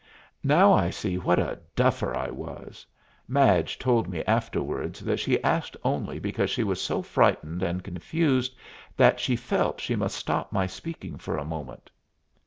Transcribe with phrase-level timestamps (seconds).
[0.43, 2.87] Now I see what a duffer I was
[3.27, 8.55] Madge told me afterwards that she asked only because she was so frightened and confused
[8.97, 11.91] that she felt she must stop my speaking for a moment.